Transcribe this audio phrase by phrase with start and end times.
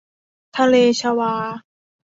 [0.57, 1.33] ทะเลชวา